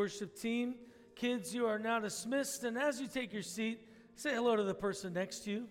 [0.00, 0.76] Worship team,
[1.16, 2.62] kids, you are now dismissed.
[2.62, 3.80] And as you take your seat,
[4.14, 5.66] say hello to the person next to you.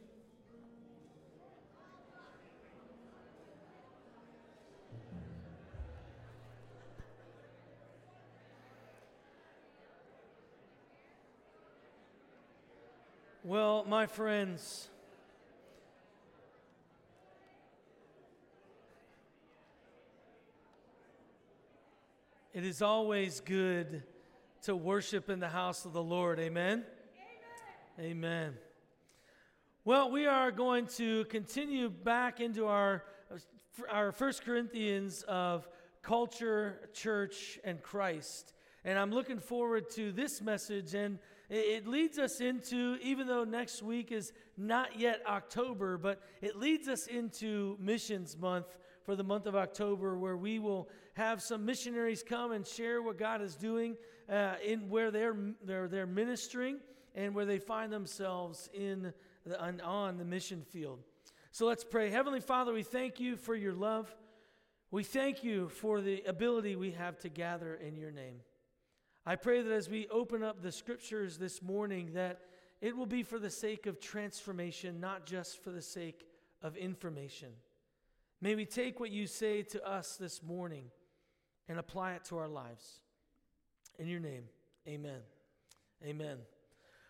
[13.45, 14.89] Well, my friends,
[22.53, 24.03] it is always good
[24.67, 26.39] to worship in the house of the Lord.
[26.39, 26.83] Amen?
[27.97, 28.11] Amen.
[28.11, 28.53] Amen.
[29.85, 33.05] Well, we are going to continue back into our,
[33.89, 35.69] our First Corinthians of
[36.01, 38.51] culture, church, and Christ.
[38.83, 40.93] And I'm looking forward to this message.
[40.93, 46.57] And it leads us into, even though next week is not yet October, but it
[46.57, 48.75] leads us into Missions Month
[49.05, 53.17] for the month of October, where we will have some missionaries come and share what
[53.17, 53.95] God is doing
[54.29, 56.77] uh, in where they're, they're, they're ministering
[57.15, 59.13] and where they find themselves in
[59.45, 60.99] the, on, on the mission field.
[61.51, 62.09] So let's pray.
[62.09, 64.13] Heavenly Father, we thank you for your love.
[64.91, 68.41] We thank you for the ability we have to gather in your name.
[69.25, 72.41] I pray that as we open up the scriptures this morning, that
[72.79, 76.27] it will be for the sake of transformation, not just for the sake
[76.61, 77.49] of information.
[78.39, 80.85] May we take what you say to us this morning
[81.67, 83.01] and apply it to our lives.
[83.99, 84.43] In your name,
[84.87, 85.19] amen.
[86.05, 86.37] Amen.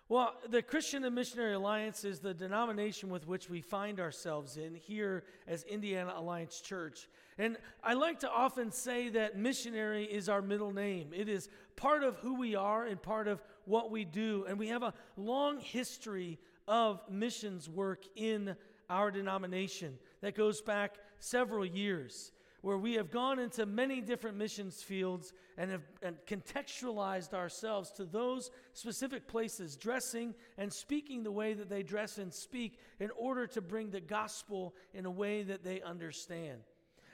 [0.09, 4.73] Well, the Christian and Missionary Alliance is the denomination with which we find ourselves in
[4.73, 7.09] here as Indiana Alliance Church.
[7.37, 11.09] And I like to often say that missionary is our middle name.
[11.13, 14.45] It is part of who we are and part of what we do.
[14.47, 18.55] And we have a long history of missions work in
[18.89, 22.31] our denomination that goes back several years
[22.67, 28.03] where we have gone into many different missions fields and have and contextualized ourselves to
[28.03, 33.47] those specific places, dressing and speaking the way that they dress and speak in order
[33.47, 36.59] to bring the gospel in a way that they understand.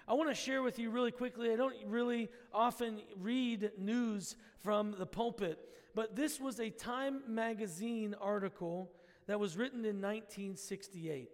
[0.08, 1.54] I want to share with you really quickly.
[1.54, 5.60] I don't really often read news from the pulpit,
[5.94, 8.90] but this was a Time magazine article
[9.28, 11.30] that was written in 1968.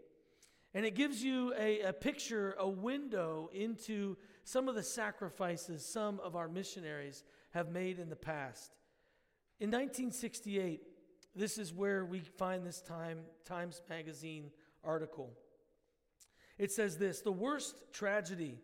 [0.74, 6.20] And it gives you a, a picture, a window into some of the sacrifices some
[6.20, 8.76] of our missionaries have made in the past.
[9.60, 10.82] In 1968,
[11.36, 14.52] this is where we find this time Times Magazine
[14.84, 15.32] article.
[16.58, 18.60] It says this The worst tragedy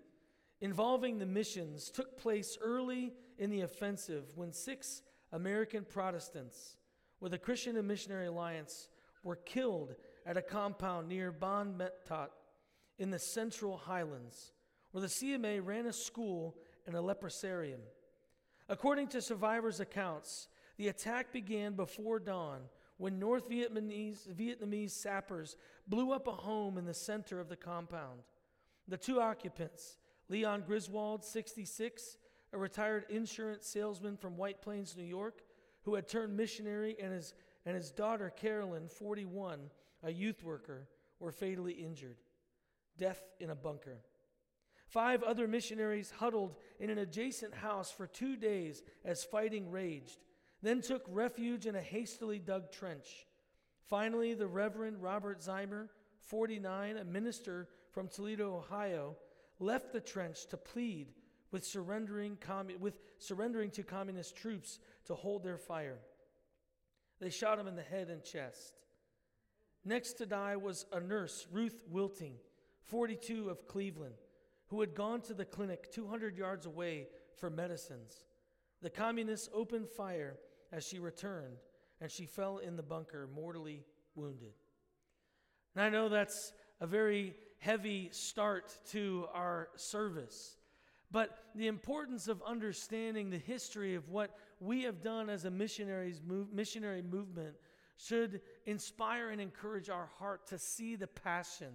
[0.62, 5.02] involving the missions took place early in the offensive when six
[5.32, 6.78] American Protestants
[7.20, 8.90] with the Christian and Missionary Alliance
[9.24, 9.96] were killed
[10.26, 12.30] at a compound near Ban Me Thuot
[12.98, 14.54] in the Central Highlands,
[14.92, 16.56] where the CMA ran a school
[16.88, 17.82] and a leprosarium.
[18.70, 20.48] According to survivors' accounts,
[20.78, 22.62] the attack began before dawn
[22.98, 28.22] when North Vietnamese, Vietnamese sappers blew up a home in the center of the compound.
[28.88, 29.98] The two occupants,
[30.30, 32.18] Leon Griswold, 66,
[32.54, 35.42] a retired insurance salesman from White Plains, New York,
[35.84, 37.34] who had turned missionary, and his,
[37.66, 39.60] and his daughter, Carolyn, 41,
[40.06, 40.88] a youth worker,
[41.20, 42.18] were fatally injured.
[42.98, 44.00] Death in a bunker.
[44.88, 50.20] Five other missionaries huddled in an adjacent house for two days as fighting raged,
[50.62, 53.26] then took refuge in a hastily dug trench.
[53.88, 55.90] Finally, the Reverend Robert Ziemer,
[56.20, 59.16] 49, a minister from Toledo, Ohio,
[59.60, 61.14] left the trench to plead
[61.52, 62.38] with surrendering,
[62.80, 66.00] with surrendering to communist troops to hold their fire.
[67.20, 68.74] They shot him in the head and chest.
[69.86, 72.34] Next to die was a nurse, Ruth Wilting,
[72.82, 74.16] 42 of Cleveland,
[74.68, 77.08] who had gone to the clinic 200 yards away
[77.38, 78.26] for medicines.
[78.82, 80.38] The communists opened fire
[80.72, 81.58] as she returned,
[82.02, 83.84] and she fell in the bunker, mortally
[84.16, 84.54] wounded.
[85.76, 90.58] And I know that's a very heavy start to our service.
[91.12, 96.22] But the importance of understanding the history of what we have done as a missionaries
[96.52, 97.56] missionary movement
[97.98, 101.74] should inspire and encourage our heart to see the passion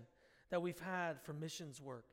[0.51, 2.05] that we've had for missions work.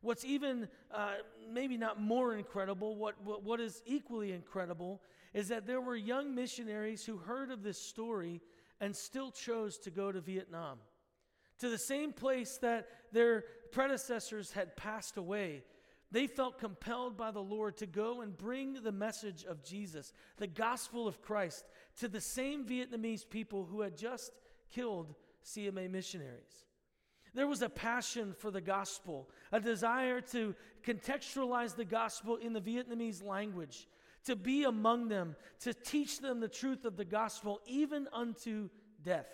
[0.00, 1.14] What's even uh,
[1.50, 5.02] maybe not more incredible, what, what, what is equally incredible,
[5.34, 8.40] is that there were young missionaries who heard of this story
[8.80, 10.78] and still chose to go to Vietnam,
[11.58, 15.64] to the same place that their predecessors had passed away
[16.10, 20.46] they felt compelled by the Lord to go and bring the message of Jesus, the
[20.46, 21.64] gospel of Christ,
[21.98, 24.32] to the same Vietnamese people who had just
[24.70, 25.14] killed
[25.44, 26.64] CMA missionaries.
[27.34, 32.60] There was a passion for the gospel, a desire to contextualize the gospel in the
[32.60, 33.86] Vietnamese language,
[34.24, 38.70] to be among them, to teach them the truth of the gospel, even unto
[39.02, 39.30] death.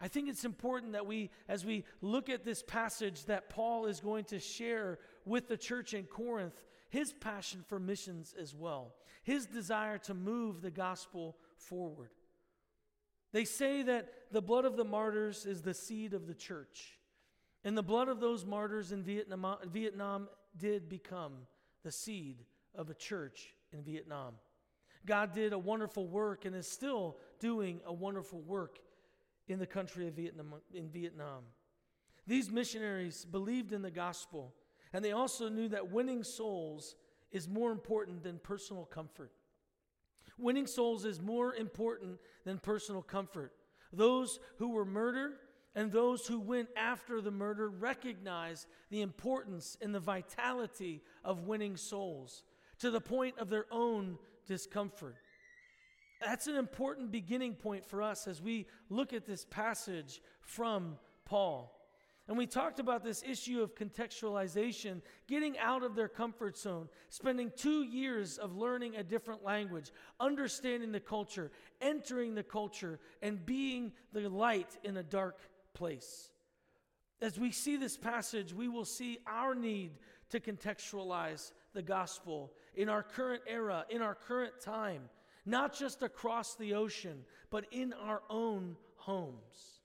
[0.00, 4.00] I think it's important that we, as we look at this passage that Paul is
[4.00, 9.46] going to share with the church in Corinth, his passion for missions as well, his
[9.46, 12.10] desire to move the gospel forward.
[13.32, 16.98] They say that the blood of the martyrs is the seed of the church.
[17.64, 21.32] And the blood of those martyrs in Vietnam, Vietnam did become
[21.82, 24.34] the seed of a church in Vietnam.
[25.04, 28.78] God did a wonderful work and is still doing a wonderful work
[29.48, 31.44] in the country of Vietnam, in Vietnam.
[32.26, 34.54] These missionaries believed in the gospel,
[34.92, 36.96] and they also knew that winning souls
[37.32, 39.32] is more important than personal comfort.
[40.38, 43.52] Winning souls is more important than personal comfort.
[43.92, 45.34] Those who were murdered
[45.74, 51.76] and those who went after the murder recognized the importance and the vitality of winning
[51.76, 52.44] souls
[52.78, 55.16] to the point of their own discomfort.
[56.20, 61.74] That's an important beginning point for us as we look at this passage from Paul.
[62.26, 67.50] And we talked about this issue of contextualization, getting out of their comfort zone, spending
[67.56, 71.50] two years of learning a different language, understanding the culture,
[71.80, 75.38] entering the culture, and being the light in a dark
[75.72, 76.30] place.
[77.22, 79.92] As we see this passage, we will see our need
[80.28, 85.08] to contextualize the gospel in our current era, in our current time,
[85.48, 89.80] not just across the ocean, but in our own homes.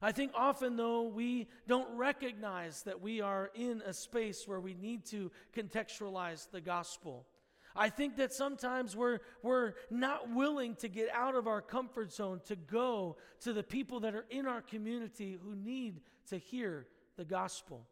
[0.00, 4.74] I think often, though, we don't recognize that we are in a space where we
[4.74, 7.26] need to contextualize the gospel.
[7.74, 12.40] I think that sometimes we're, we're not willing to get out of our comfort zone
[12.46, 17.24] to go to the people that are in our community who need to hear the
[17.24, 17.86] gospel.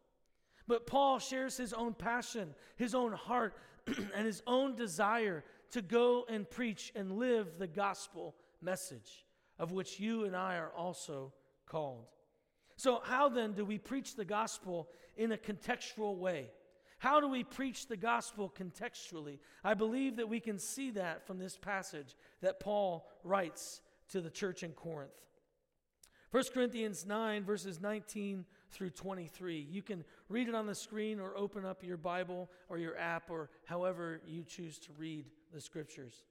[0.67, 3.55] But Paul shares his own passion, his own heart,
[4.15, 9.25] and his own desire to go and preach and live the gospel message,
[9.59, 11.33] of which you and I are also
[11.65, 12.05] called.
[12.77, 16.51] So, how then do we preach the gospel in a contextual way?
[16.97, 19.39] How do we preach the gospel contextually?
[19.63, 24.29] I believe that we can see that from this passage that Paul writes to the
[24.29, 25.11] church in Corinth.
[26.31, 29.67] 1 Corinthians 9, verses 19 through 23.
[29.69, 33.29] You can read it on the screen or open up your Bible or your app
[33.29, 36.25] or however you choose to read the scriptures.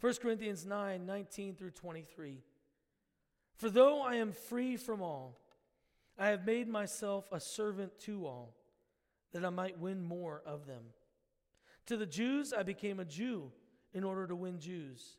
[0.00, 2.42] 1 Corinthians 9, 19 through 23.
[3.56, 5.40] For though I am free from all,
[6.18, 8.54] I have made myself a servant to all,
[9.32, 10.82] that I might win more of them.
[11.86, 13.50] To the Jews, I became a Jew
[13.94, 15.16] in order to win Jews.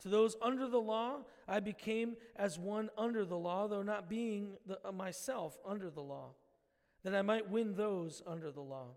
[0.00, 4.56] To those under the law, I became as one under the law, though not being
[4.66, 6.30] the, uh, myself under the law,
[7.02, 8.96] that I might win those under the law.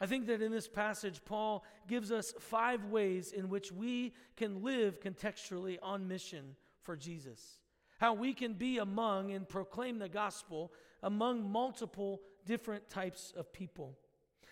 [0.00, 4.62] I think that in this passage, Paul gives us five ways in which we can
[4.62, 7.60] live contextually on mission for Jesus
[8.00, 13.98] how we can be among and proclaim the gospel among multiple different types of people.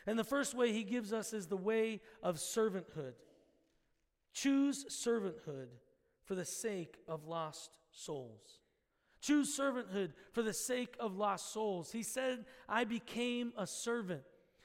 [0.06, 3.14] And the first way he gives us is the way of servanthood.
[4.34, 5.68] Choose servanthood
[6.24, 8.60] for the sake of lost souls.
[9.22, 11.90] Choose servanthood for the sake of lost souls.
[11.90, 14.22] He said, I became a servant.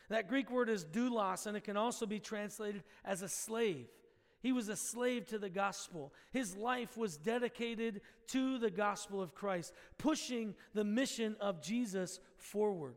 [0.10, 3.88] That Greek word is doulos, and it can also be translated as a slave.
[4.42, 6.14] He was a slave to the gospel.
[6.32, 12.96] His life was dedicated to the gospel of Christ, pushing the mission of Jesus forward.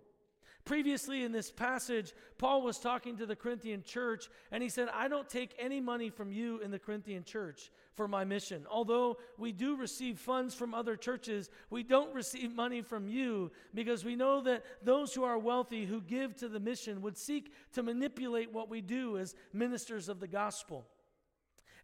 [0.66, 5.06] Previously in this passage, Paul was talking to the Corinthian church, and he said, I
[5.06, 8.66] don't take any money from you in the Corinthian church for my mission.
[8.68, 14.04] Although we do receive funds from other churches, we don't receive money from you because
[14.04, 17.84] we know that those who are wealthy who give to the mission would seek to
[17.84, 20.84] manipulate what we do as ministers of the gospel.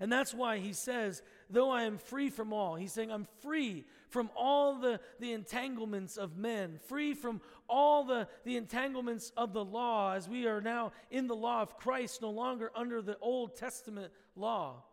[0.00, 3.84] And that's why he says, though I am free from all, he's saying, I'm free
[4.08, 7.40] from all the, the entanglements of men, free from
[7.72, 11.78] all the, the entanglements of the law, as we are now in the law of
[11.78, 14.84] Christ, no longer under the Old Testament law.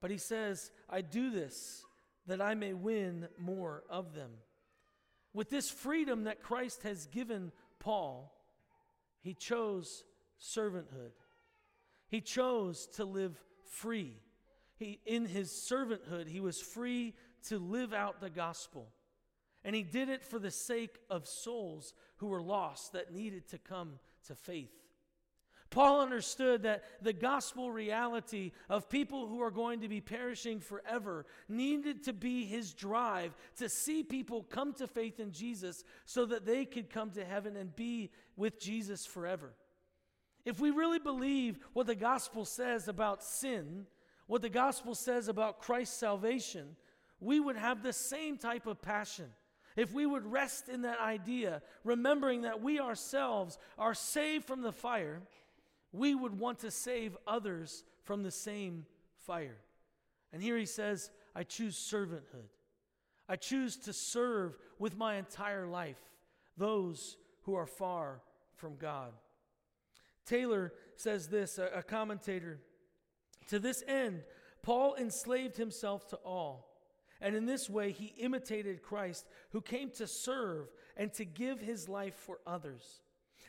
[0.00, 1.84] But he says, I do this
[2.26, 4.30] that I may win more of them.
[5.32, 8.34] With this freedom that Christ has given Paul,
[9.20, 10.04] he chose
[10.40, 11.12] servanthood.
[12.08, 14.16] He chose to live free.
[14.76, 17.14] he, in his servanthood, he was free
[17.48, 18.88] to live out the gospel.
[19.64, 23.58] And he did it for the sake of souls who were lost that needed to
[23.58, 24.72] come to faith.
[25.70, 31.26] Paul understood that the gospel reality of people who are going to be perishing forever
[31.48, 36.46] needed to be his drive to see people come to faith in Jesus so that
[36.46, 39.52] they could come to heaven and be with Jesus forever.
[40.44, 43.86] If we really believe what the gospel says about sin,
[44.26, 46.76] what the gospel says about Christ's salvation,
[47.18, 49.26] we would have the same type of passion.
[49.76, 54.72] If we would rest in that idea, remembering that we ourselves are saved from the
[54.72, 55.22] fire,
[55.92, 58.86] we would want to save others from the same
[59.26, 59.58] fire.
[60.32, 62.50] And here he says, I choose servanthood.
[63.28, 65.98] I choose to serve with my entire life
[66.56, 68.20] those who are far
[68.54, 69.12] from God.
[70.26, 72.58] Taylor says this, a, commentator
[73.48, 74.22] To this end,
[74.62, 76.73] Paul enslaved himself to all.
[77.24, 81.88] And in this way, he imitated Christ, who came to serve and to give his
[81.88, 83.00] life for others.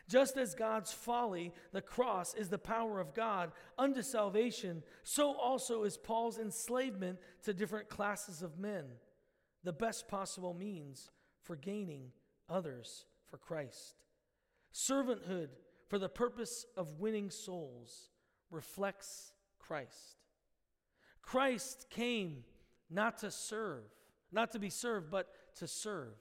[0.08, 5.84] Just as God's folly, the cross, is the power of God unto salvation, so also
[5.84, 8.86] is Paul's enslavement to different classes of men,
[9.66, 12.12] the best possible means for gaining
[12.48, 13.96] others for Christ.
[14.74, 15.50] Servanthood
[15.90, 18.08] for the purpose of winning souls
[18.52, 20.16] reflects Christ.
[21.22, 22.46] Christ came
[22.90, 23.84] not to serve,
[24.32, 25.28] not to be served, but
[25.58, 26.14] to serve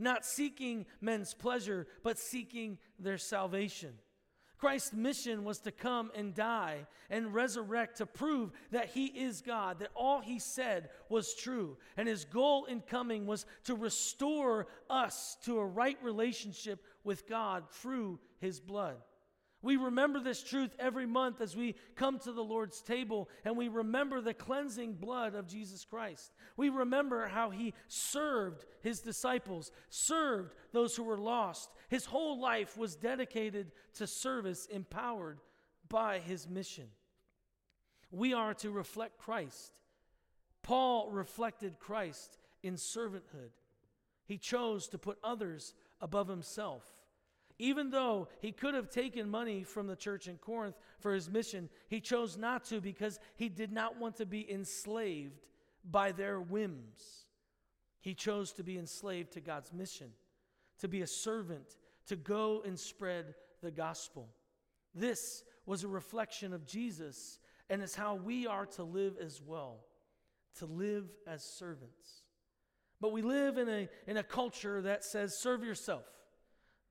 [0.00, 3.92] not seeking men's pleasure, but seeking their salvation.
[4.58, 9.78] Christ's mission was to come and die and resurrect to prove that he is God,
[9.78, 11.78] that all he said was true.
[11.96, 17.64] And his goal in coming was to restore us to a right relationship with God
[17.70, 18.96] through his blood.
[19.62, 23.68] We remember this truth every month as we come to the Lord's table and we
[23.68, 26.32] remember the cleansing blood of Jesus Christ.
[26.56, 31.70] We remember how he served his disciples, served those who were lost.
[31.88, 35.40] His whole life was dedicated to service, empowered
[35.88, 36.86] by his mission.
[38.10, 39.72] We are to reflect Christ.
[40.62, 43.50] Paul reflected Christ in servanthood.
[44.24, 46.84] He chose to put others above himself.
[47.60, 51.68] Even though he could have taken money from the church in Corinth for his mission,
[51.88, 55.46] he chose not to because he did not want to be enslaved
[55.84, 57.26] by their whims.
[58.00, 60.08] He chose to be enslaved to God's mission,
[60.78, 61.76] to be a servant,
[62.06, 64.30] to go and spread the gospel.
[64.94, 67.38] This was a reflection of Jesus,
[67.68, 69.84] and it's how we are to live as well,
[70.60, 72.22] to live as servants.
[73.02, 76.04] But we live in a, in a culture that says, serve yourself.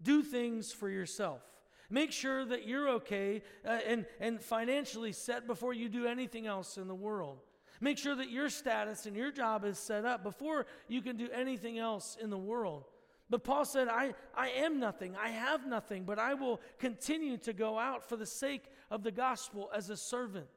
[0.01, 1.41] Do things for yourself.
[1.89, 6.77] Make sure that you're okay uh, and, and financially set before you do anything else
[6.77, 7.39] in the world.
[7.81, 11.29] Make sure that your status and your job is set up before you can do
[11.33, 12.85] anything else in the world.
[13.29, 17.53] But Paul said, I, I am nothing, I have nothing, but I will continue to
[17.53, 20.47] go out for the sake of the gospel as a servant,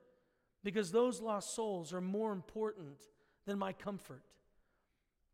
[0.64, 2.96] because those lost souls are more important
[3.46, 4.22] than my comfort.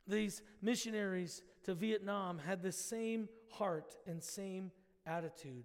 [0.08, 4.72] These missionaries to Vietnam had the same heart and same
[5.06, 5.64] attitude.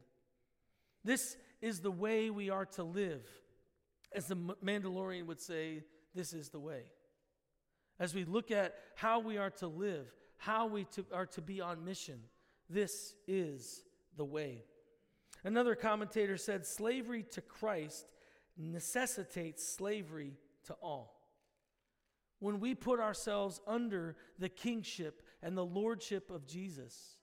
[1.04, 3.26] This is the way we are to live.
[4.14, 5.84] As the Mandalorian would say,
[6.14, 6.84] this is the way.
[8.00, 10.08] As we look at how we are to live,
[10.38, 12.20] how we to, are to be on mission,
[12.70, 13.84] this is
[14.18, 14.64] the way.
[15.44, 18.06] Another commentator said slavery to Christ
[18.58, 20.34] necessitates slavery
[20.66, 21.23] to all.
[22.44, 27.16] When we put ourselves under the kingship and the lordship of Jesus,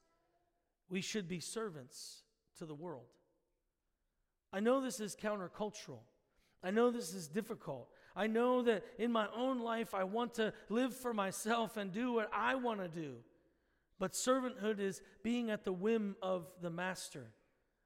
[0.88, 2.22] we should be servants
[2.56, 3.04] to the world.
[4.50, 5.98] I know this is countercultural.
[6.64, 7.90] I know this is difficult.
[8.16, 12.14] I know that in my own life, I want to live for myself and do
[12.14, 13.16] what I want to do.
[13.98, 17.26] But servanthood is being at the whim of the master.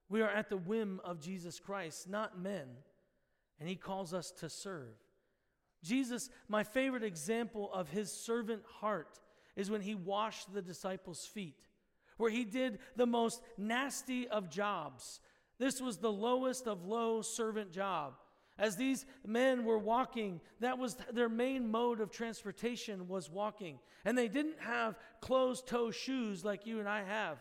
[0.09, 2.69] We are at the whim of Jesus Christ, not men.
[3.59, 4.95] And he calls us to serve.
[5.85, 9.21] Jesus, my favorite example of his servant heart
[9.55, 11.61] is when he washed the disciples' feet,
[12.17, 15.21] where he did the most nasty of jobs.
[15.59, 18.15] This was the lowest of low servant job.
[18.59, 23.79] As these men were walking, that was their main mode of transportation was walking.
[24.05, 27.39] And they didn't have closed toe shoes like you and I have.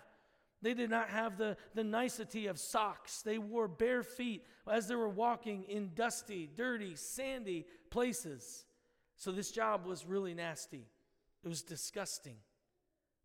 [0.64, 3.22] They did not have the, the nicety of socks.
[3.22, 8.66] They wore bare feet as they were walking in dusty, dirty, sandy places.
[9.16, 10.88] So this job was really nasty.
[11.44, 12.38] It was disgusting.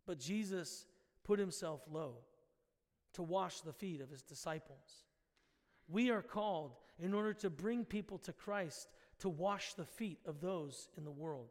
[0.05, 0.85] But Jesus
[1.23, 2.17] put himself low
[3.13, 5.05] to wash the feet of his disciples.
[5.87, 8.87] We are called in order to bring people to Christ
[9.19, 11.49] to wash the feet of those in the world.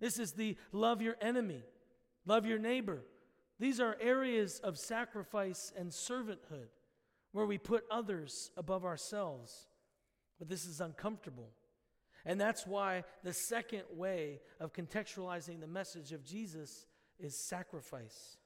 [0.00, 1.62] This is the love your enemy,
[2.24, 3.02] love your neighbor.
[3.60, 6.68] These are areas of sacrifice and servanthood
[7.32, 9.68] where we put others above ourselves.
[10.38, 11.50] But this is uncomfortable.
[12.24, 16.86] And that's why the second way of contextualizing the message of Jesus
[17.18, 18.36] is sacrifice.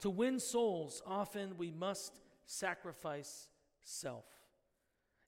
[0.00, 3.48] To win souls, often we must sacrifice
[3.82, 4.24] self.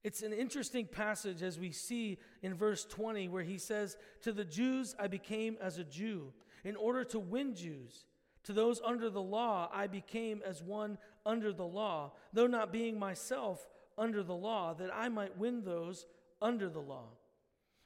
[0.02, 4.44] It's an interesting passage as we see in verse 20, where he says, To the
[4.44, 6.32] Jews I became as a Jew
[6.64, 8.06] in order to win Jews.
[8.44, 12.98] To those under the law I became as one under the law, though not being
[12.98, 13.68] myself
[13.98, 16.06] under the law, that I might win those
[16.40, 17.08] under the law.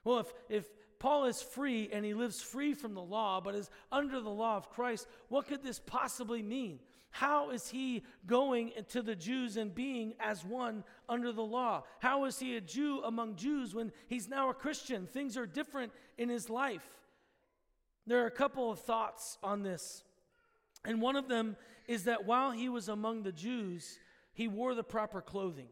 [0.05, 0.65] Well, if, if
[0.99, 4.57] Paul is free and he lives free from the law, but is under the law
[4.57, 6.79] of Christ, what could this possibly mean?
[7.11, 11.85] How is he going to the Jews and being as one under the law?
[12.01, 15.07] How is he a Jew among Jews when he's now a Christian?
[15.07, 16.87] Things are different in his life.
[18.07, 20.03] There are a couple of thoughts on this.
[20.85, 21.57] And one of them
[21.87, 23.99] is that while he was among the Jews,
[24.33, 25.69] he wore the proper clothing.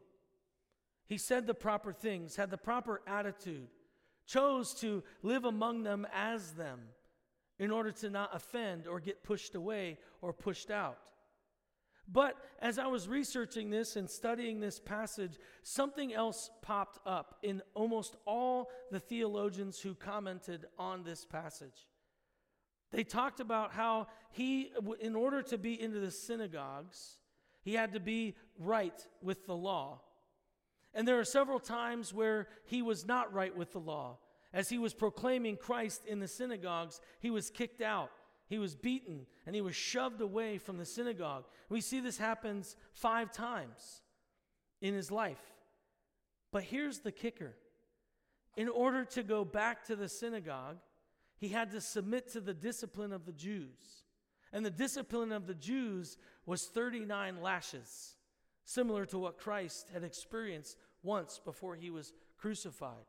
[1.06, 3.68] He said the proper things, had the proper attitude,
[4.32, 6.80] chose to live among them as them
[7.58, 10.98] in order to not offend or get pushed away or pushed out.
[12.10, 17.62] But as I was researching this and studying this passage, something else popped up in
[17.74, 21.88] almost all the theologians who commented on this passage.
[22.90, 27.16] They talked about how he, in order to be into the synagogues,
[27.62, 30.00] he had to be right with the law.
[30.92, 34.18] And there are several times where he was not right with the law.
[34.52, 38.10] As he was proclaiming Christ in the synagogues, he was kicked out.
[38.48, 41.44] He was beaten and he was shoved away from the synagogue.
[41.70, 44.02] We see this happens five times
[44.82, 45.40] in his life.
[46.50, 47.56] But here's the kicker
[48.56, 50.76] in order to go back to the synagogue,
[51.38, 54.04] he had to submit to the discipline of the Jews.
[54.52, 58.16] And the discipline of the Jews was 39 lashes,
[58.64, 63.06] similar to what Christ had experienced once before he was crucified.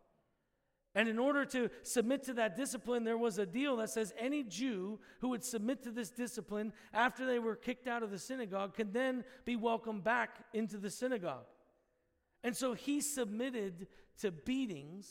[0.95, 4.43] And in order to submit to that discipline, there was a deal that says any
[4.43, 8.75] Jew who would submit to this discipline after they were kicked out of the synagogue
[8.75, 11.45] could then be welcomed back into the synagogue.
[12.43, 13.87] And so he submitted
[14.19, 15.09] to beatings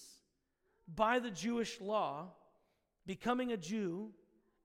[0.95, 2.29] by the Jewish law,
[3.07, 4.11] becoming a Jew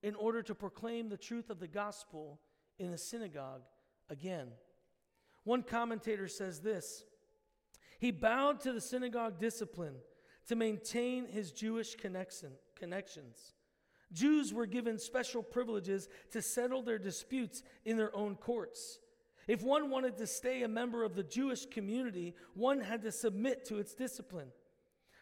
[0.03, 2.39] in order to proclaim the truth of the gospel
[2.77, 3.63] in the synagogue
[4.09, 4.49] again.
[5.43, 7.05] One commentator says this
[7.99, 9.95] He bowed to the synagogue discipline
[10.47, 13.53] to maintain his Jewish connection, connections.
[14.13, 18.99] Jews were given special privileges to settle their disputes in their own courts.
[19.47, 23.65] If one wanted to stay a member of the Jewish community, one had to submit
[23.65, 24.51] to its discipline.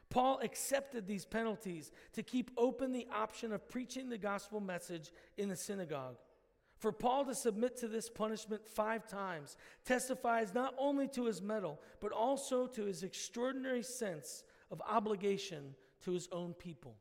[0.09, 5.49] Paul accepted these penalties to keep open the option of preaching the gospel message in
[5.49, 6.17] the synagogue.
[6.77, 11.81] For Paul to submit to this punishment five times testifies not only to his mettle,
[11.99, 16.95] but also to his extraordinary sense of obligation to his own people.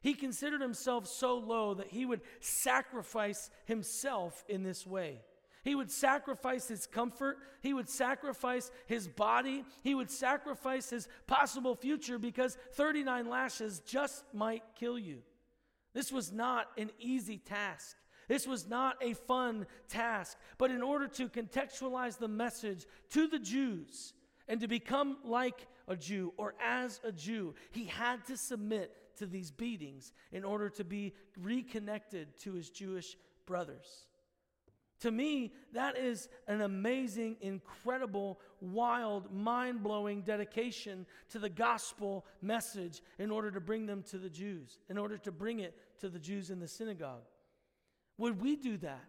[0.00, 5.22] He considered himself so low that he would sacrifice himself in this way.
[5.64, 7.38] He would sacrifice his comfort.
[7.62, 9.64] He would sacrifice his body.
[9.82, 15.18] He would sacrifice his possible future because 39 lashes just might kill you.
[15.94, 17.96] This was not an easy task.
[18.28, 20.38] This was not a fun task.
[20.58, 24.12] But in order to contextualize the message to the Jews
[24.46, 27.54] and to become like a Jew or as a Jew.
[27.72, 33.16] He had to submit to these beatings in order to be reconnected to his Jewish
[33.46, 34.06] brothers.
[35.00, 43.00] To me, that is an amazing, incredible, wild, mind blowing dedication to the gospel message
[43.18, 46.18] in order to bring them to the Jews, in order to bring it to the
[46.18, 47.22] Jews in the synagogue.
[48.18, 49.04] Would we do that?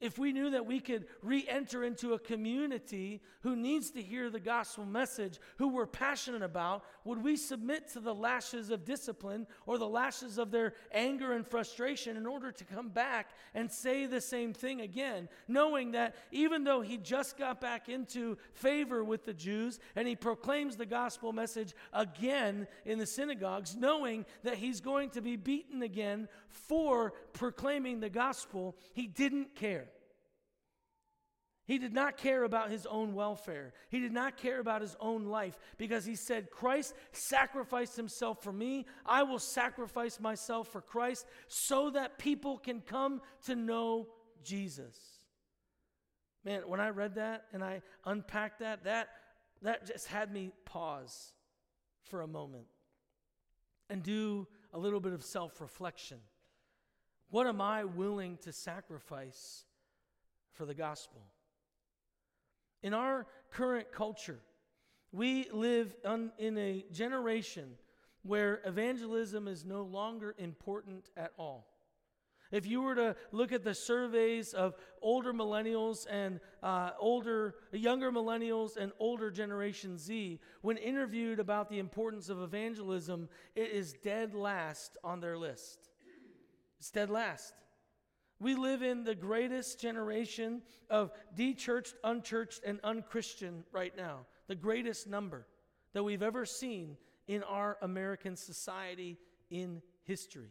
[0.00, 4.28] If we knew that we could re enter into a community who needs to hear
[4.28, 9.46] the gospel message, who we're passionate about, would we submit to the lashes of discipline
[9.64, 14.04] or the lashes of their anger and frustration in order to come back and say
[14.04, 19.24] the same thing again, knowing that even though he just got back into favor with
[19.24, 24.80] the Jews and he proclaims the gospel message again in the synagogues, knowing that he's
[24.80, 29.88] going to be beaten again for proclaiming the gospel, he didn't care.
[31.66, 33.72] He did not care about his own welfare.
[33.88, 38.52] He did not care about his own life because he said, Christ sacrificed himself for
[38.52, 38.86] me.
[39.04, 44.06] I will sacrifice myself for Christ so that people can come to know
[44.44, 44.96] Jesus.
[46.44, 49.08] Man, when I read that and I unpacked that, that,
[49.62, 51.32] that just had me pause
[52.04, 52.66] for a moment.
[53.90, 56.18] and do a little bit of self reflection.
[57.30, 59.64] What am I willing to sacrifice
[60.52, 61.22] for the gospel?
[62.82, 64.40] In our current culture,
[65.12, 67.70] we live un, in a generation
[68.22, 71.66] where evangelism is no longer important at all.
[72.52, 78.12] If you were to look at the surveys of older millennials and uh, older, younger
[78.12, 84.32] millennials and older Generation Z, when interviewed about the importance of evangelism, it is dead
[84.32, 85.90] last on their list.
[86.78, 87.54] It's dead last.
[88.38, 94.54] We live in the greatest generation of de churched, unchurched, and unchristian right now, the
[94.54, 95.46] greatest number
[95.94, 99.18] that we've ever seen in our American society
[99.50, 100.50] in history.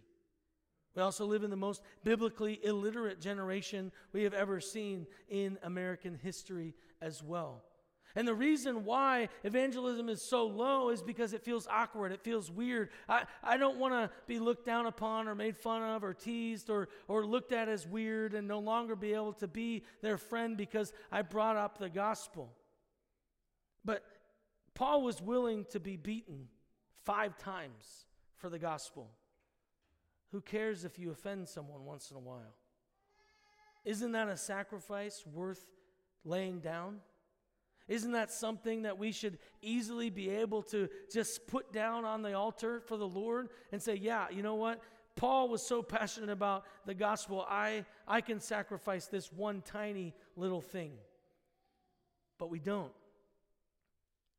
[0.95, 6.17] We also live in the most biblically illiterate generation we have ever seen in American
[6.21, 7.63] history as well.
[8.15, 12.13] And the reason why evangelism is so low is because it feels awkward.
[12.13, 12.89] It feels weird.
[13.09, 16.69] I, I don't want to be looked down upon or made fun of or teased
[16.69, 20.55] or, or looked at as weird and no longer be able to be their friend
[20.55, 22.53] because I brought up the gospel.
[23.83, 24.03] But
[24.73, 26.47] Paul was willing to be beaten
[27.03, 29.09] five times for the gospel.
[30.31, 32.55] Who cares if you offend someone once in a while?
[33.83, 35.65] Isn't that a sacrifice worth
[36.23, 37.01] laying down?
[37.87, 42.33] Isn't that something that we should easily be able to just put down on the
[42.33, 44.81] altar for the Lord and say, yeah, you know what?
[45.15, 50.61] Paul was so passionate about the gospel, I, I can sacrifice this one tiny little
[50.61, 50.93] thing.
[52.37, 52.91] But we don't.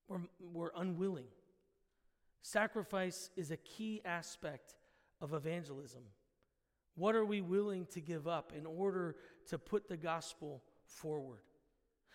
[0.09, 0.20] We're,
[0.52, 1.26] we're unwilling.
[2.42, 4.74] Sacrifice is a key aspect
[5.20, 6.02] of evangelism.
[6.94, 9.16] What are we willing to give up in order
[9.48, 11.40] to put the gospel forward?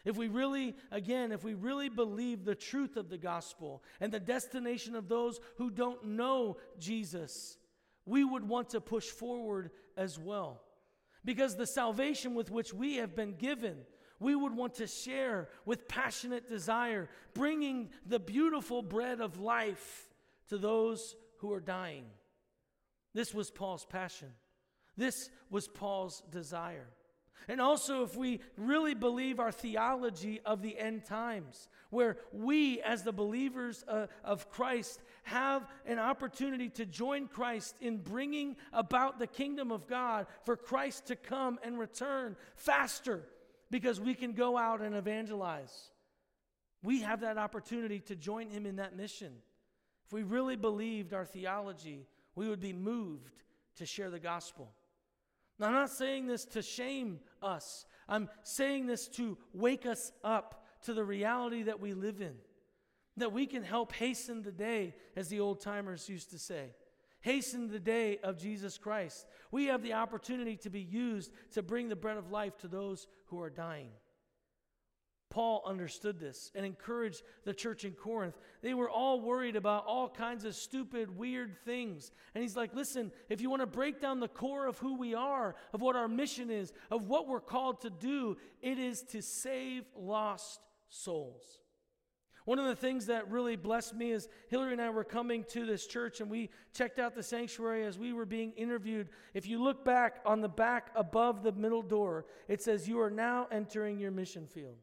[0.04, 4.20] If we really, again, if we really believe the truth of the gospel and the
[4.20, 7.58] destination of those who don't know Jesus,
[8.06, 10.62] we would want to push forward as well.
[11.24, 13.78] Because the salvation with which we have been given,
[14.20, 20.08] we would want to share with passionate desire, bringing the beautiful bread of life
[20.50, 22.06] to those who are dying.
[23.14, 24.30] This was Paul's passion.
[24.98, 26.88] This was Paul's desire.
[27.48, 33.04] And also, if we really believe our theology of the end times, where we, as
[33.04, 39.28] the believers uh, of Christ, have an opportunity to join Christ in bringing about the
[39.28, 43.24] kingdom of God for Christ to come and return faster
[43.70, 45.92] because we can go out and evangelize.
[46.84, 49.34] We have that opportunity to join him in that mission.
[50.06, 53.34] If we really believed our theology, we would be moved
[53.78, 54.72] to share the gospel.
[55.60, 60.94] I'm not saying this to shame us, I'm saying this to wake us up to
[60.94, 62.36] the reality that we live in.
[63.18, 66.74] That we can help hasten the day, as the old timers used to say.
[67.22, 69.28] Hasten the day of Jesus Christ.
[69.52, 73.08] We have the opportunity to be used to bring the bread of life to those
[73.26, 73.92] who are dying.
[75.32, 78.38] Paul understood this and encouraged the church in Corinth.
[78.62, 82.12] They were all worried about all kinds of stupid, weird things.
[82.36, 85.16] And he's like, listen, if you want to break down the core of who we
[85.16, 89.22] are, of what our mission is, of what we're called to do, it is to
[89.22, 91.58] save lost souls.
[92.44, 95.66] One of the things that really blessed me is Hillary and I were coming to
[95.66, 99.08] this church and we checked out the sanctuary as we were being interviewed.
[99.34, 103.12] If you look back on the back above the middle door, it says, You are
[103.12, 104.76] now entering your mission field.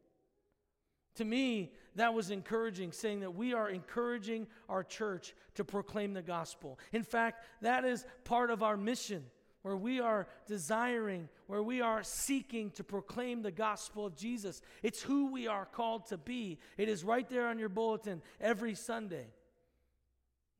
[1.18, 6.22] To me, that was encouraging, saying that we are encouraging our church to proclaim the
[6.22, 6.78] gospel.
[6.92, 9.24] In fact, that is part of our mission,
[9.62, 14.60] where we are desiring, where we are seeking to proclaim the gospel of Jesus.
[14.84, 16.60] It's who we are called to be.
[16.76, 19.26] It is right there on your bulletin every Sunday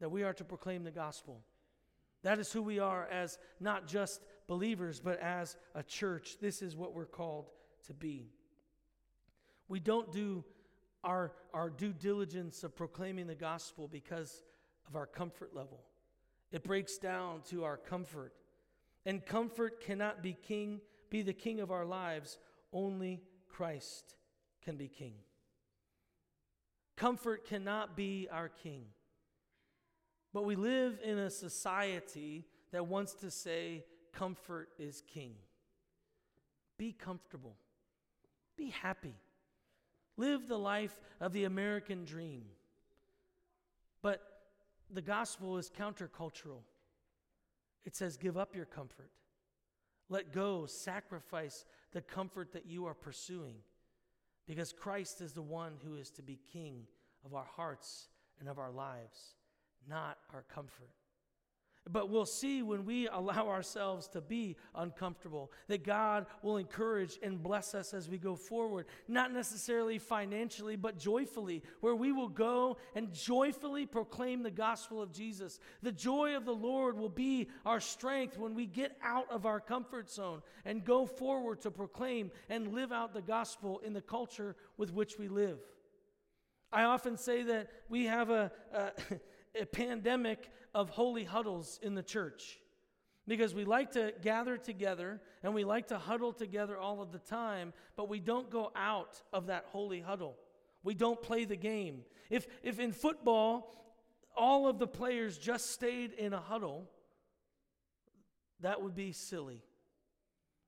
[0.01, 1.41] that we are to proclaim the gospel.
[2.25, 6.39] That is who we are as not just believers, but as a church.
[6.41, 7.49] This is what we're called
[7.87, 8.33] to be.
[9.69, 10.45] We don't do
[11.05, 14.43] our, our due diligence of proclaiming the gospel because
[14.87, 15.81] of our comfort level.
[16.51, 18.33] It breaks down to our comfort.
[19.05, 22.39] And comfort cannot be king, be the king of our lives.
[22.73, 24.17] Only Christ
[24.63, 25.15] can be king.
[26.97, 28.85] Comfort cannot be our king.
[30.33, 35.35] But we live in a society that wants to say comfort is king.
[36.77, 37.57] Be comfortable.
[38.57, 39.15] Be happy.
[40.19, 42.43] Live the life of the American dream.
[44.03, 44.21] But
[44.91, 46.61] the gospel is countercultural.
[47.87, 49.11] It says, give up your comfort.
[50.11, 53.57] Let go, sacrifice the comfort that you are pursuing.
[54.47, 56.87] Because Christ is the one who is to be king
[57.25, 58.09] of our hearts
[58.41, 59.37] and of our lives,
[59.89, 60.91] not our comfort.
[61.91, 67.43] But we'll see when we allow ourselves to be uncomfortable that God will encourage and
[67.43, 68.87] bless us as we go forward.
[69.07, 75.13] Not necessarily financially, but joyfully, where we will go and joyfully proclaim the gospel of
[75.13, 75.61] Jesus.
[75.83, 79.61] The joy of the Lord will be our strength when we get out of our
[79.61, 84.57] comfort zone and go forward to proclaim and live out the gospel in the culture
[84.77, 85.59] with which we live.
[86.71, 88.53] I often say that we have a.
[88.75, 88.91] a
[89.61, 92.61] a pandemic of holy huddles in the church
[93.27, 97.19] because we like to gather together and we like to huddle together all of the
[97.19, 100.37] time, but we don't go out of that holy huddle.
[100.85, 102.03] We don't play the game.
[102.31, 103.75] If, if in football,
[104.37, 106.89] all of the players just stayed in a huddle,
[108.61, 109.65] that would be silly.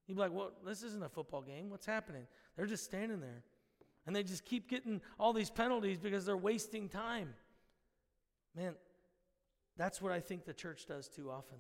[0.09, 1.71] You'd be like, well, this isn't a football game.
[1.71, 2.27] What's happening?
[2.57, 3.45] They're just standing there.
[4.09, 7.33] And they just keep getting all these penalties because they're wasting time.
[8.57, 8.75] Man,
[9.81, 11.57] that's what I think the church does too often.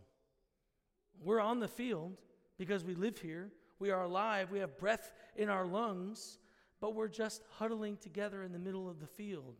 [1.22, 2.18] We're on the field
[2.58, 6.36] because we live here, we are alive, we have breath in our lungs,
[6.82, 9.56] but we're just huddling together in the middle of the field.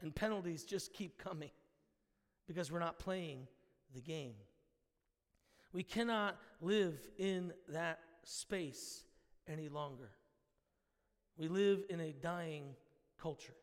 [0.00, 1.50] And penalties just keep coming
[2.46, 3.46] because we're not playing
[3.94, 4.32] the game.
[5.74, 9.02] We cannot live in that space
[9.46, 10.08] any longer.
[11.36, 12.64] We live in a dying
[13.20, 13.56] culture.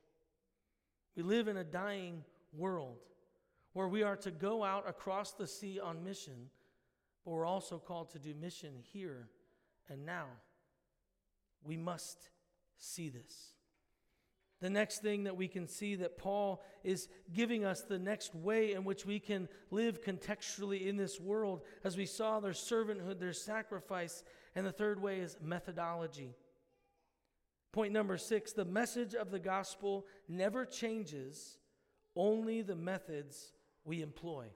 [1.15, 2.99] We live in a dying world
[3.73, 6.49] where we are to go out across the sea on mission,
[7.23, 9.29] but we're also called to do mission here
[9.89, 10.25] and now.
[11.63, 12.29] We must
[12.77, 13.53] see this.
[14.61, 18.73] The next thing that we can see that Paul is giving us the next way
[18.73, 23.33] in which we can live contextually in this world, as we saw their servanthood, their
[23.33, 24.23] sacrifice,
[24.55, 26.35] and the third way is methodology.
[27.71, 31.57] Point number six the message of the gospel never changes
[32.15, 33.53] only the methods
[33.85, 34.47] we employ.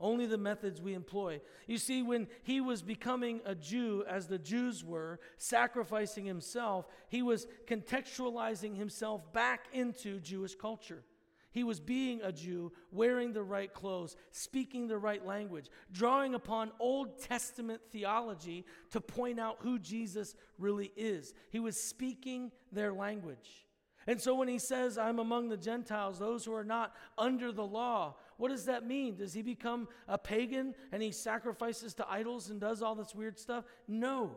[0.00, 1.42] Only the methods we employ.
[1.66, 7.20] You see, when he was becoming a Jew, as the Jews were, sacrificing himself, he
[7.20, 11.04] was contextualizing himself back into Jewish culture.
[11.52, 16.70] He was being a Jew, wearing the right clothes, speaking the right language, drawing upon
[16.78, 21.34] Old Testament theology to point out who Jesus really is.
[21.50, 23.66] He was speaking their language.
[24.06, 27.66] And so when he says, I'm among the Gentiles, those who are not under the
[27.66, 29.16] law, what does that mean?
[29.16, 33.38] Does he become a pagan and he sacrifices to idols and does all this weird
[33.38, 33.64] stuff?
[33.86, 34.30] No.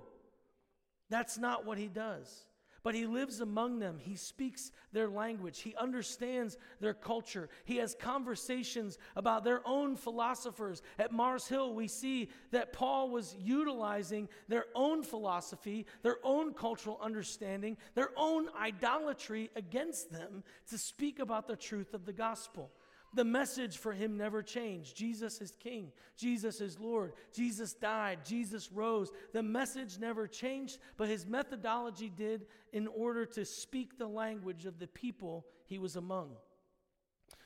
[1.10, 2.46] That's not what he does.
[2.84, 3.98] But he lives among them.
[3.98, 5.62] He speaks their language.
[5.62, 7.48] He understands their culture.
[7.63, 10.82] He has conversations about their own philosophers.
[11.00, 17.00] At Mars Hill, we see that Paul was utilizing their own philosophy, their own cultural
[17.02, 22.70] understanding, their own idolatry against them to speak about the truth of the gospel.
[23.15, 24.95] The message for him never changed.
[24.95, 25.91] Jesus is King.
[26.17, 27.13] Jesus is Lord.
[27.32, 28.19] Jesus died.
[28.26, 29.12] Jesus rose.
[29.34, 34.80] The message never changed, but his methodology did in order to speak the language of
[34.80, 36.32] the people he was among.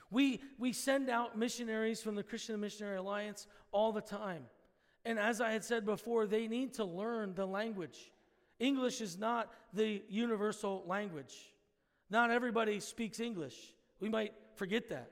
[0.10, 4.44] We, we send out missionaries from the Christian Missionary Alliance all the time.
[5.04, 8.12] And as I had said before, they need to learn the language.
[8.60, 11.54] English is not the universal language.
[12.10, 13.74] Not everybody speaks English.
[14.00, 15.12] We might forget that.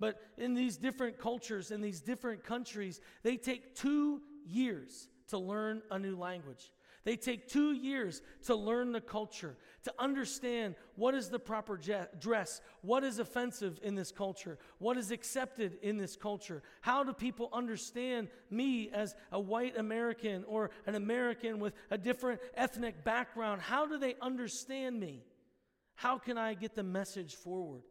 [0.00, 5.82] But in these different cultures, in these different countries, they take two years to learn
[5.90, 6.72] a new language.
[7.04, 12.06] They take two years to learn the culture, to understand what is the proper je-
[12.18, 16.62] dress, what is offensive in this culture, what is accepted in this culture.
[16.82, 22.40] How do people understand me as a white American or an American with a different
[22.54, 23.62] ethnic background?
[23.62, 25.22] How do they understand me?
[25.94, 27.82] How can I get the message forward?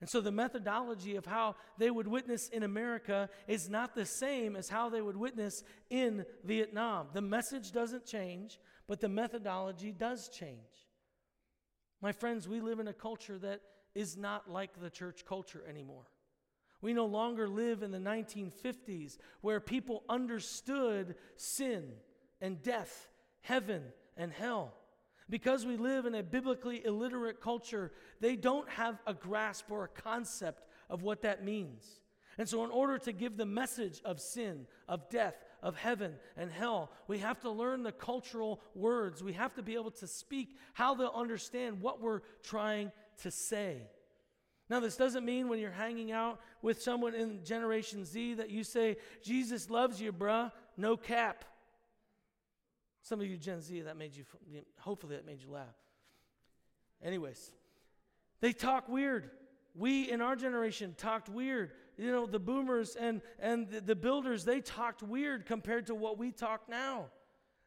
[0.00, 4.54] And so the methodology of how they would witness in America is not the same
[4.54, 7.08] as how they would witness in Vietnam.
[7.14, 10.58] The message doesn't change, but the methodology does change.
[12.02, 13.62] My friends, we live in a culture that
[13.94, 16.04] is not like the church culture anymore.
[16.82, 21.92] We no longer live in the 1950s where people understood sin
[22.42, 23.08] and death,
[23.40, 23.82] heaven
[24.16, 24.74] and hell.
[25.28, 29.88] Because we live in a biblically illiterate culture, they don't have a grasp or a
[29.88, 32.00] concept of what that means.
[32.38, 36.50] And so, in order to give the message of sin, of death, of heaven and
[36.50, 39.24] hell, we have to learn the cultural words.
[39.24, 43.82] We have to be able to speak how they'll understand what we're trying to say.
[44.68, 48.64] Now, this doesn't mean when you're hanging out with someone in Generation Z that you
[48.64, 51.44] say, Jesus loves you, bruh, no cap.
[53.06, 54.24] Some of you Gen Z, that made you,
[54.80, 55.76] hopefully, that made you laugh.
[57.00, 57.52] Anyways,
[58.40, 59.30] they talk weird.
[59.76, 61.70] We in our generation talked weird.
[61.96, 66.18] You know, the boomers and, and the, the builders, they talked weird compared to what
[66.18, 67.06] we talk now.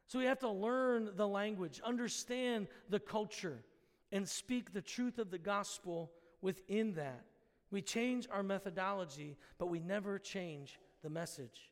[0.08, 3.64] So we have to learn the language, understand the culture,
[4.12, 7.24] and speak the truth of the gospel within that.
[7.70, 11.70] We change our methodology, but we never change the message.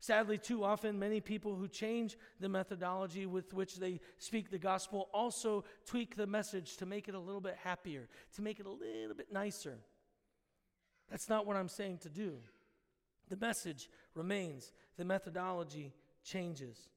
[0.00, 5.10] Sadly, too often, many people who change the methodology with which they speak the gospel
[5.12, 8.70] also tweak the message to make it a little bit happier, to make it a
[8.70, 9.78] little bit nicer.
[11.10, 12.38] That's not what I'm saying to do.
[13.28, 15.92] The message remains, the methodology
[16.24, 16.88] changes.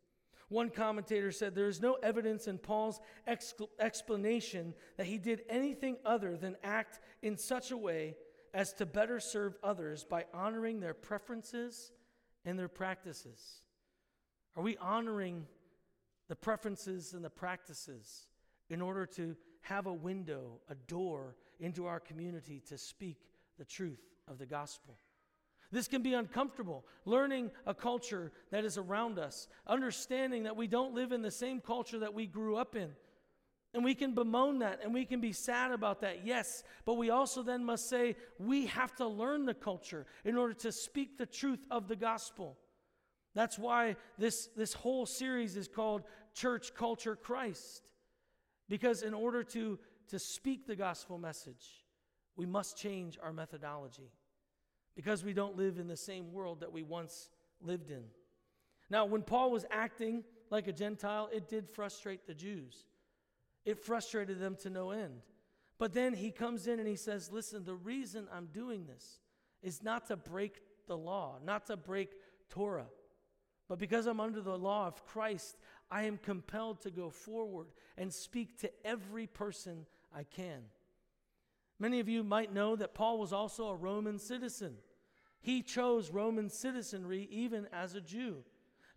[0.47, 3.01] One commentator said there is no evidence in Paul's
[3.79, 8.15] explanation that he did anything other than act in such a way
[8.53, 11.91] as to better serve others by honoring their preferences
[12.45, 13.61] and their practices.
[14.55, 15.45] Are we honoring
[16.27, 18.27] the preferences and the practices
[18.69, 23.17] in order to have a window, a door into our community to speak
[23.57, 24.97] the truth of the gospel?
[25.71, 26.85] This can be uncomfortable.
[27.05, 31.59] Learning a culture that is around us, understanding that we don't live in the same
[31.59, 32.91] culture that we grew up in.
[33.73, 36.63] And we can bemoan that and we can be sad about that, yes.
[36.85, 40.71] But we also then must say we have to learn the culture in order to
[40.71, 42.57] speak the truth of the gospel.
[43.33, 46.03] That's why this, this whole series is called
[46.35, 47.91] Church Culture Christ.
[48.69, 51.83] Because in order to, to speak the gospel message,
[52.35, 54.11] we must change our methodology
[54.95, 57.29] because we don't live in the same world that we once
[57.61, 58.03] lived in.
[58.89, 62.85] Now, when Paul was acting like a Gentile, it did frustrate the Jews.
[63.65, 65.21] It frustrated them to no end.
[65.77, 69.19] But then he comes in and he says, Listen, the reason I'm doing this
[69.61, 72.11] is not to break the law, not to break
[72.49, 72.87] Torah,
[73.67, 75.57] but because I'm under the law of Christ,
[75.89, 80.63] I am compelled to go forward and speak to every person I can.
[81.79, 84.75] Many of you might know that Paul was also a Roman citizen.
[85.41, 88.43] He chose Roman citizenry even as a Jew.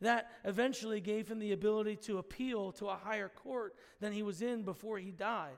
[0.01, 4.43] That eventually gave him the ability to appeal to a higher court than he was
[4.43, 5.57] in before he died.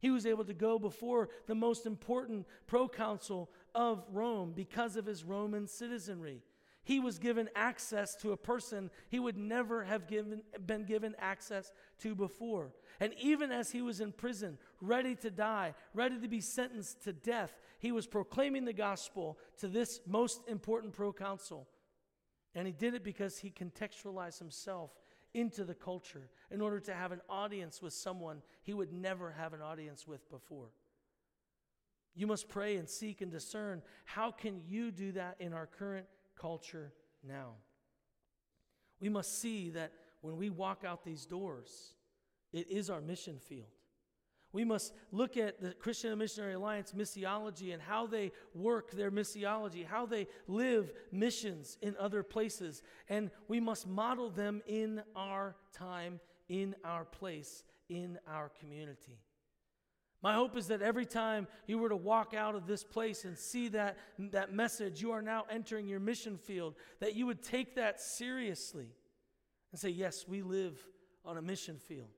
[0.00, 5.24] He was able to go before the most important proconsul of Rome because of his
[5.24, 6.42] Roman citizenry
[6.84, 11.72] he was given access to a person he would never have given, been given access
[12.00, 12.72] to before.
[13.00, 17.12] And even as he was in prison, ready to die, ready to be sentenced to
[17.12, 21.66] death, he was proclaiming the gospel to this most important proconsul.
[22.54, 24.90] And he did it because he contextualized himself
[25.32, 29.52] into the culture in order to have an audience with someone he would never have
[29.52, 30.68] an audience with before.
[32.14, 33.82] You must pray and seek and discern.
[34.04, 36.92] How can you do that in our current culture
[37.26, 37.52] now.
[39.00, 41.94] We must see that when we walk out these doors,
[42.52, 43.68] it is our mission field.
[44.54, 49.84] We must look at the Christian Missionary Alliance missiology and how they work their missiology,
[49.84, 52.80] how they live missions in other places.
[53.08, 59.18] And we must model them in our time, in our place, in our community.
[60.22, 63.36] My hope is that every time you were to walk out of this place and
[63.36, 63.98] see that,
[64.30, 68.86] that message, you are now entering your mission field, that you would take that seriously
[69.72, 70.78] and say, Yes, we live
[71.24, 72.10] on a mission field.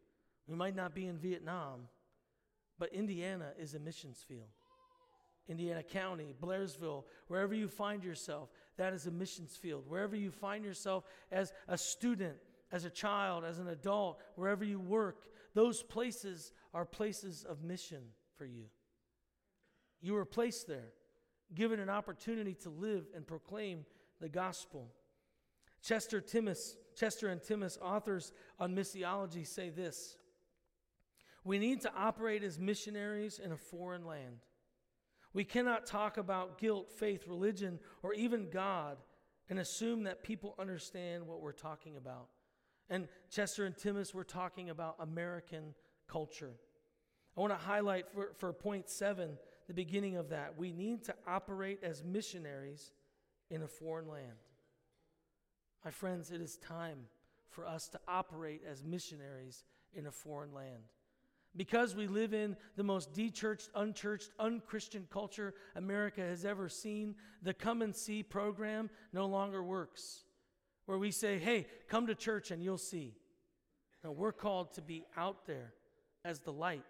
[0.46, 1.88] We might not be in Vietnam,
[2.78, 4.48] but Indiana is a missions field.
[5.48, 9.84] Indiana County, Blairsville, wherever you find yourself, that is a missions field.
[9.86, 12.36] Wherever you find yourself as a student,
[12.72, 18.02] as a child, as an adult, wherever you work, those places are places of mission
[18.36, 18.64] for you.
[20.00, 20.92] You were placed there,
[21.54, 23.86] given an opportunity to live and proclaim
[24.20, 24.92] the gospel.
[25.82, 30.16] Chester, Timmis, Chester and Timmis, authors on missiology, say this
[31.46, 34.38] We need to operate as missionaries in a foreign land.
[35.32, 38.96] We cannot talk about guilt, faith, religion, or even God
[39.48, 42.26] and assume that people understand what we're talking about.
[42.90, 45.74] And Chester and Timmis were talking about American
[46.08, 46.54] culture.
[47.36, 50.58] I want to highlight for, for point seven, the beginning of that.
[50.58, 52.90] We need to operate as missionaries
[53.50, 54.32] in a foreign land.
[55.84, 56.98] My friends, it is time
[57.50, 59.64] for us to operate as missionaries
[59.94, 60.82] in a foreign land.
[61.56, 67.54] Because we live in the most dechurched, unchurched, unchristian culture America has ever seen, the
[67.54, 70.24] Come and See program no longer works.
[70.84, 73.14] Where we say, hey, come to church and you'll see.
[74.04, 75.72] No, we're called to be out there
[76.24, 76.84] as the light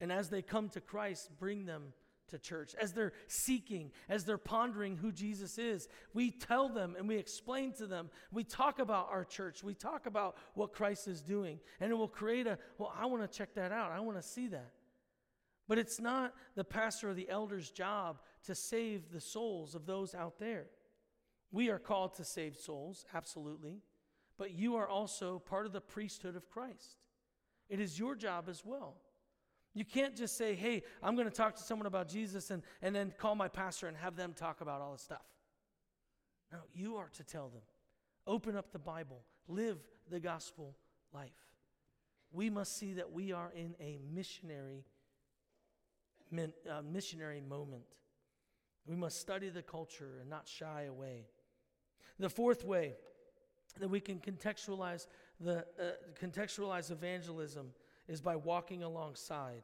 [0.00, 1.92] and as they come to Christ, bring them
[2.28, 2.74] to church.
[2.80, 7.72] As they're seeking, as they're pondering who Jesus is, we tell them and we explain
[7.74, 8.10] to them.
[8.32, 9.62] We talk about our church.
[9.62, 11.60] We talk about what Christ is doing.
[11.80, 13.92] And it will create a, well, I want to check that out.
[13.92, 14.72] I want to see that.
[15.68, 20.14] But it's not the pastor or the elder's job to save the souls of those
[20.14, 20.66] out there.
[21.50, 23.82] We are called to save souls, absolutely,
[24.38, 26.98] but you are also part of the priesthood of Christ.
[27.68, 28.96] It is your job as well.
[29.76, 32.96] You can't just say, hey, I'm going to talk to someone about Jesus and, and
[32.96, 35.26] then call my pastor and have them talk about all this stuff.
[36.50, 37.60] No, you are to tell them.
[38.26, 39.76] Open up the Bible, live
[40.08, 40.74] the gospel
[41.12, 41.28] life.
[42.32, 44.86] We must see that we are in a missionary,
[46.34, 47.84] uh, missionary moment.
[48.86, 51.26] We must study the culture and not shy away.
[52.18, 52.94] The fourth way
[53.78, 55.06] that we can contextualize
[55.38, 55.82] the uh,
[56.18, 57.72] contextualize evangelism
[58.08, 59.62] is by walking alongside.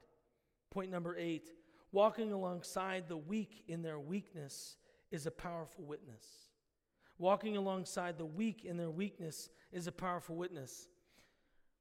[0.70, 1.50] Point number 8,
[1.92, 4.76] walking alongside the weak in their weakness
[5.10, 6.24] is a powerful witness.
[7.18, 10.88] Walking alongside the weak in their weakness is a powerful witness.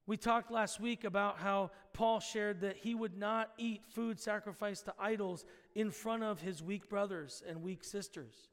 [0.06, 4.86] We talked last week about how Paul shared that he would not eat food sacrificed
[4.86, 8.51] to idols in front of his weak brothers and weak sisters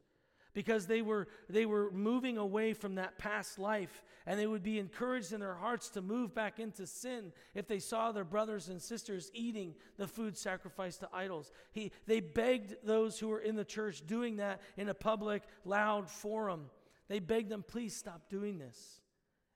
[0.55, 4.78] because they were, they were moving away from that past life and they would be
[4.78, 8.80] encouraged in their hearts to move back into sin if they saw their brothers and
[8.80, 11.51] sisters eating the food sacrificed to idols.
[11.72, 16.11] He, they begged those who were in the church doing that in a public, loud
[16.11, 16.70] forum.
[17.09, 19.01] They begged them, please stop doing this.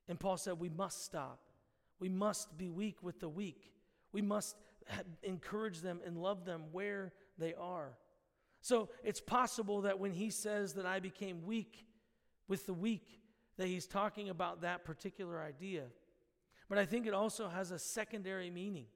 [0.09, 1.40] And Paul said, we must stop.
[2.01, 3.72] We must be weak with the weak.
[4.12, 4.57] We must
[5.22, 7.97] encourage them and love them where they are.
[8.63, 11.85] So it's possible that when he says that I became weak
[12.47, 13.21] with the weak,
[13.59, 15.83] that he's talking about that particular idea.
[16.69, 18.87] But I think it also has a secondary meaning.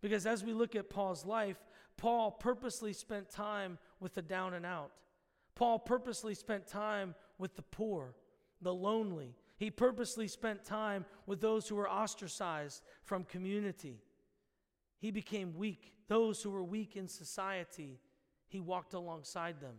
[0.00, 1.58] Because as we look at Paul's life,
[1.96, 4.92] Paul purposely spent time with the down and out.
[5.56, 8.14] Paul purposely spent time with the poor,
[8.62, 9.34] the lonely.
[9.56, 14.00] He purposely spent time with those who were ostracized from community.
[15.00, 15.92] He became weak.
[16.06, 17.98] Those who were weak in society
[18.48, 19.76] he walked alongside them.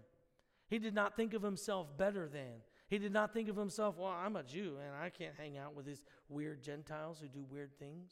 [0.68, 2.62] He did not think of himself better than.
[2.88, 5.76] He did not think of himself, well, I'm a Jew and I can't hang out
[5.76, 8.12] with these weird Gentiles who do weird things.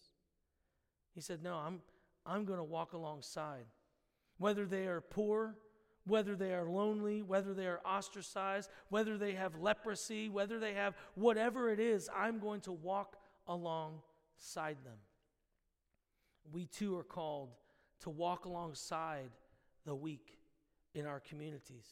[1.13, 1.81] He said, No, I'm,
[2.25, 3.65] I'm going to walk alongside.
[4.37, 5.55] Whether they are poor,
[6.05, 10.95] whether they are lonely, whether they are ostracized, whether they have leprosy, whether they have
[11.15, 14.97] whatever it is, I'm going to walk alongside them.
[16.51, 17.49] We too are called
[18.01, 19.31] to walk alongside
[19.85, 20.37] the weak
[20.97, 21.87] in our communities.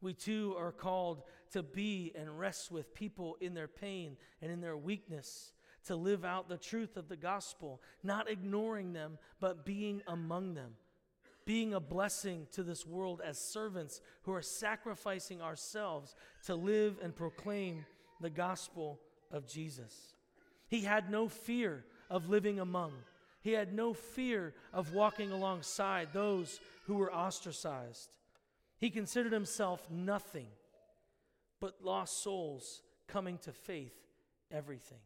[0.00, 1.22] We too are called
[1.52, 5.52] to be and rest with people in their pain and in their weakness,
[5.86, 10.72] to live out the truth of the gospel, not ignoring them, but being among them,
[11.46, 16.14] being a blessing to this world as servants who are sacrificing ourselves
[16.44, 17.86] to live and proclaim
[18.20, 19.00] the gospel
[19.32, 20.14] of Jesus.
[20.68, 22.92] He had no fear of living among.
[23.40, 28.10] He had no fear of walking alongside those who were ostracized.
[28.78, 30.46] He considered himself nothing,
[31.60, 33.94] but lost souls coming to faith
[34.50, 35.00] everything.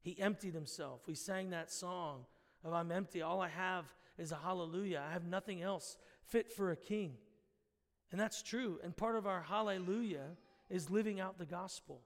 [0.00, 1.02] He emptied himself.
[1.06, 2.24] We sang that song
[2.64, 3.22] of I'm empty.
[3.22, 3.84] All I have
[4.16, 5.02] is a hallelujah.
[5.06, 7.14] I have nothing else fit for a king.
[8.10, 8.78] And that's true.
[8.82, 10.36] And part of our hallelujah
[10.70, 12.00] is living out the gospel.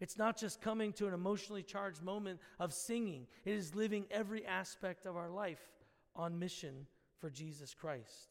[0.00, 4.46] It's not just coming to an emotionally charged moment of singing, it is living every
[4.46, 5.72] aspect of our life
[6.14, 6.86] on mission
[7.18, 8.28] for Jesus Christ.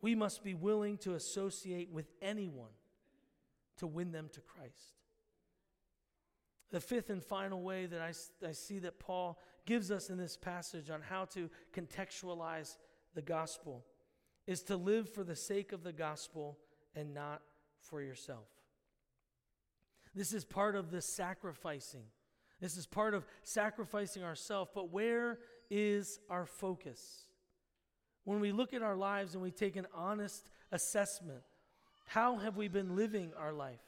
[0.00, 2.70] We must be willing to associate with anyone
[3.78, 4.94] to win them to Christ.
[6.70, 8.12] The fifth and final way that I,
[8.46, 12.76] I see that Paul gives us in this passage on how to contextualize
[13.14, 13.84] the gospel
[14.46, 16.58] is to live for the sake of the gospel
[16.94, 17.42] and not
[17.80, 18.48] for yourself.
[20.14, 22.04] This is part of the sacrificing.
[22.60, 24.70] This is part of sacrificing ourselves.
[24.74, 25.38] But where
[25.70, 27.27] is our focus?
[28.28, 31.40] When we look at our lives and we take an honest assessment,
[32.04, 33.80] how have we been living our life?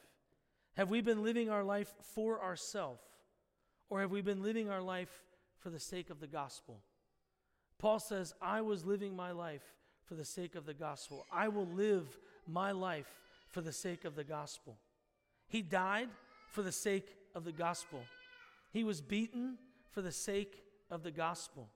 [0.78, 3.02] Have we been living our life for ourselves?
[3.90, 5.10] Or have we been living our life
[5.58, 6.80] for the sake of the gospel?
[7.78, 9.74] Paul says, I was living my life
[10.06, 11.26] for the sake of the gospel.
[11.30, 13.12] I will live my life
[13.50, 14.78] for the sake of the gospel.
[15.48, 16.08] He died
[16.48, 18.00] for the sake of the gospel.
[18.72, 19.58] He was beaten
[19.90, 21.68] for the sake of the gospel.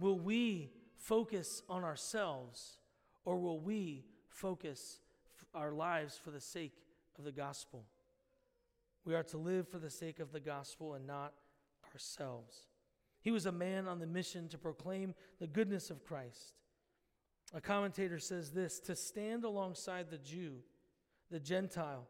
[0.00, 2.78] Will we focus on ourselves,
[3.24, 5.00] or will we focus
[5.54, 6.74] our lives for the sake
[7.18, 7.84] of the gospel?
[9.04, 11.32] We are to live for the sake of the gospel and not
[11.94, 12.66] ourselves.
[13.22, 16.54] He was a man on the mission to proclaim the goodness of Christ.
[17.54, 20.56] A commentator says this to stand alongside the Jew,
[21.30, 22.06] the Gentile,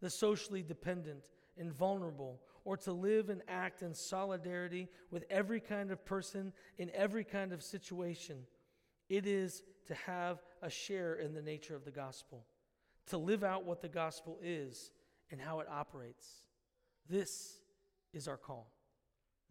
[0.00, 1.20] the socially dependent
[1.56, 6.90] and vulnerable or to live and act in solidarity with every kind of person in
[6.94, 8.38] every kind of situation.
[9.08, 12.44] It is to have a share in the nature of the gospel,
[13.06, 14.92] to live out what the gospel is
[15.30, 16.28] and how it operates.
[17.08, 17.58] This
[18.12, 18.70] is our call.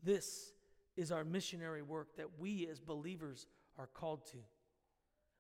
[0.04, 0.54] This
[0.96, 3.48] is our missionary work that we as believers
[3.78, 4.38] are called to.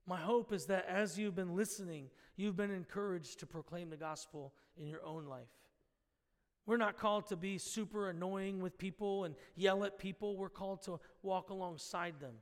[0.06, 4.54] My hope is that as you've been listening, you've been encouraged to proclaim the gospel
[4.78, 5.50] in your own life.
[6.66, 10.38] We're not called to be super annoying with people and yell at people.
[10.38, 12.36] We're called to walk alongside them,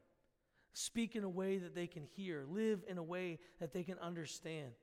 [0.73, 3.97] speak in a way that they can hear, live in a way that they can
[3.99, 4.73] understand.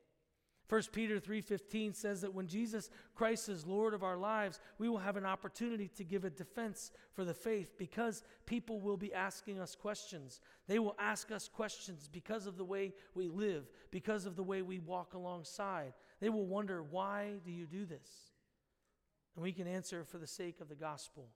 [0.67, 4.99] 1 Peter 3:15 says that when Jesus Christ is Lord of our lives, we will
[4.99, 9.59] have an opportunity to give a defense for the faith because people will be asking
[9.59, 10.41] us questions.
[10.67, 14.63] They will ask us questions because of the way we live, because of the way
[14.63, 15.93] we walk alongside.
[16.19, 18.34] They will wonder, "Why do you do this?"
[19.35, 21.29] And we can answer for the sake of the gospel,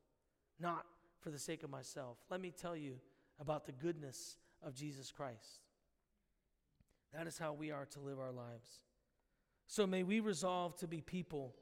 [0.60, 0.84] not
[1.20, 2.18] for the sake of myself.
[2.30, 2.96] Let me tell you
[3.40, 5.60] about the goodness of Jesus Christ.
[7.12, 8.82] That is how we are to live our lives.
[9.66, 11.54] So may we resolve to be people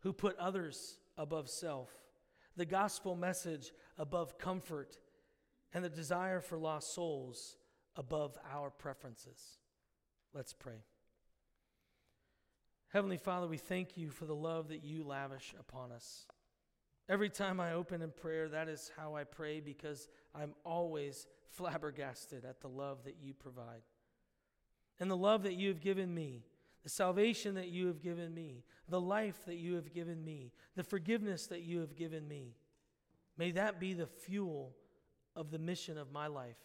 [0.00, 1.90] who put others above self,
[2.56, 4.98] the gospel message above comfort,
[5.72, 7.56] and the desire for lost souls
[7.96, 9.58] above our preferences.
[10.34, 10.84] Let's pray.
[12.88, 16.26] Heavenly Father, we thank you for the love that you lavish upon us.
[17.08, 22.44] Every time I open in prayer, that is how I pray because I'm always flabbergasted
[22.44, 23.82] at the love that you provide.
[24.98, 26.44] And the love that you have given me,
[26.82, 30.82] the salvation that you have given me, the life that you have given me, the
[30.82, 32.54] forgiveness that you have given me.
[33.36, 34.74] May that be the fuel
[35.34, 36.56] of the mission of my life.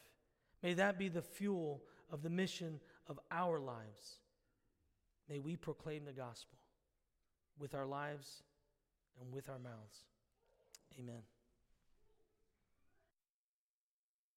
[0.63, 4.20] May that be the fuel of the mission of our lives.
[5.31, 6.57] May we proclaim the gospel
[7.57, 8.43] with our lives
[9.21, 9.99] and with our mouths.
[10.99, 11.21] Amen.